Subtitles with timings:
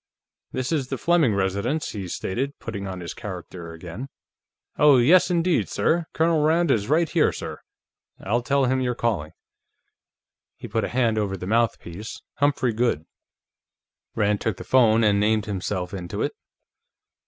[0.51, 4.07] "This is the Fleming residence," he stated, putting on his character again.
[4.79, 6.05] "Oh, yes indeed, sir.
[6.11, 7.59] Colonel Rand is right here, sir;
[8.19, 9.31] I'll tell him you're calling."
[10.57, 12.19] He put a hand over the mouthpiece.
[12.37, 13.05] "Humphrey Goode."
[14.15, 16.31] Rand took the phone and named himself into it.